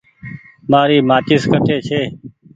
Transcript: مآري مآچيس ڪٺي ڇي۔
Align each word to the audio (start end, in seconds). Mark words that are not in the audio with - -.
مآري 0.71 0.97
مآچيس 1.09 1.43
ڪٺي 1.51 1.77
ڇي۔ 1.87 2.01